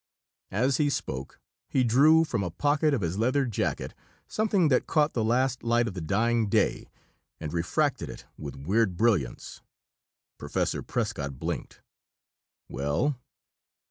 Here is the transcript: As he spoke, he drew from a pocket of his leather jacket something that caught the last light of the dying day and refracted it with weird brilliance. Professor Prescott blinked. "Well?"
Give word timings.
As 0.49 0.77
he 0.77 0.89
spoke, 0.89 1.39
he 1.69 1.83
drew 1.83 2.23
from 2.23 2.41
a 2.41 2.49
pocket 2.49 2.91
of 2.91 3.01
his 3.01 3.19
leather 3.19 3.45
jacket 3.45 3.93
something 4.27 4.69
that 4.69 4.87
caught 4.87 5.13
the 5.13 5.23
last 5.23 5.61
light 5.61 5.87
of 5.87 5.93
the 5.93 6.01
dying 6.01 6.49
day 6.49 6.89
and 7.39 7.53
refracted 7.53 8.09
it 8.09 8.25
with 8.35 8.55
weird 8.65 8.97
brilliance. 8.97 9.61
Professor 10.39 10.81
Prescott 10.81 11.37
blinked. 11.37 11.81
"Well?" 12.67 13.15